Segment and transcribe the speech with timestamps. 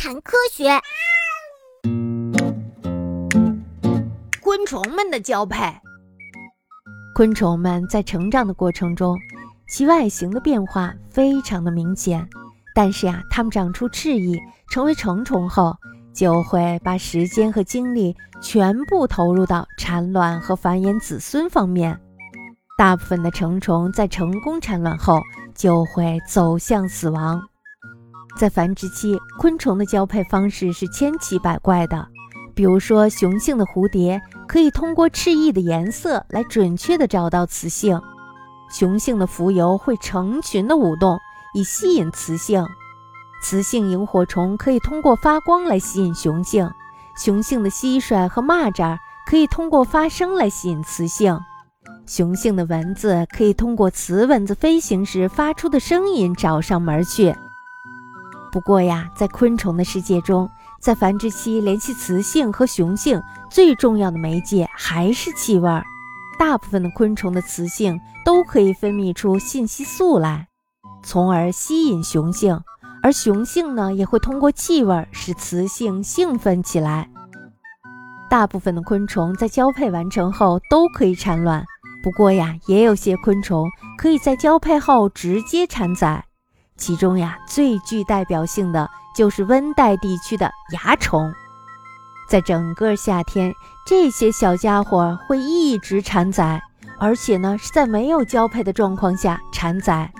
[0.00, 0.70] 谈科学。
[4.40, 5.58] 昆虫们的交配。
[7.14, 9.18] 昆虫们在成长的过程中，
[9.68, 12.26] 其外形的变化非常的明显。
[12.74, 14.40] 但是呀，它们长出翅翼，
[14.70, 15.76] 成为成虫后，
[16.14, 22.00] 就会把时间和精力全部投入到产卵和繁衍子孙方面。
[22.78, 25.20] 大部分的成虫在成功产卵后，
[25.54, 27.46] 就会走向死亡。
[28.40, 32.08] 在繁殖期，昆虫的交配方式是千奇百怪的。
[32.54, 37.98] 比如说，雄性的蝴蝶可以通过翅翼的颜色来准确地找到雌性；
[38.70, 41.18] 雄性的蜉蝣会成群的舞动，
[41.52, 42.64] 以吸引雌性；
[43.42, 46.66] 雌性萤火虫可以通过发光来吸引雄性；
[47.18, 48.96] 雄性的蟋蟀和蚂蚱
[49.28, 51.36] 可以通过发声来吸引雌性；
[52.06, 57.36] 雄性的蚊子可以通过雌蚊子飞行时发出的声音找上门去。
[58.52, 60.50] 不过呀，在昆虫的世界中，
[60.80, 65.84] 在繁殖期联系雌性和雄性最重要的媒介还是气味儿。
[66.38, 70.48] 大部分的昆虫的雌性都可以分泌出信息素来，
[71.02, 72.60] 从而吸引雄性，
[73.02, 77.08] 而雄性呢也会通过气味使雌性兴奋起来。
[78.30, 81.64] 大部分的昆虫在交配完成后都可以产卵，
[82.02, 86.24] 不过呀，也有些昆虫可以在交配后直接产崽。
[86.80, 91.32] 其中呀，最具代表性的就是温带地区的蚜虫。
[92.28, 93.52] 在整个夏天，
[93.86, 96.60] 这些小家伙会一直产崽，
[96.98, 100.10] 而且呢是在没有交配的状况下产崽，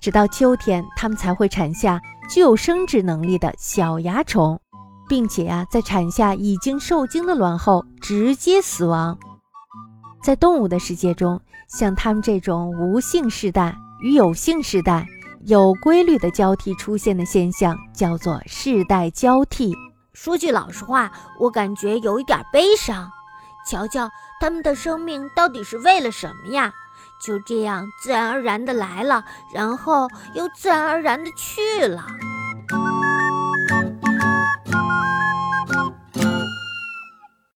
[0.00, 4.58] 直到秋天，它们才会产下具有生殖能力的小蚜虫，
[5.08, 9.18] 并且呀，在产下已经受精的卵后直接死亡。
[10.22, 15.06] 在动物的世界中，像它们这种无性世代与有性世代。
[15.46, 19.74] 有规律的交替出现的现象叫做世代交替。
[20.12, 23.10] 说句老实话，我感觉有一点悲伤。
[23.68, 26.72] 瞧瞧，他们的生命到底是为了什么呀？
[27.24, 32.04] 就这样自然而然的来了，然后又自然而然的去了。